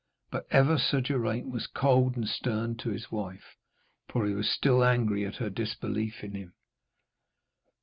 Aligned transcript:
But 0.31 0.47
ever 0.49 0.79
Sir 0.79 0.99
Geraint 0.99 1.49
was 1.51 1.67
cold 1.67 2.15
and 2.17 2.27
stern 2.27 2.75
to 2.77 2.89
his 2.89 3.11
wife, 3.11 3.55
for 4.09 4.25
he 4.25 4.33
was 4.33 4.49
still 4.49 4.83
angry 4.83 5.27
at 5.27 5.35
her 5.35 5.51
disbelief 5.51 6.23
in 6.23 6.31
him. 6.31 6.53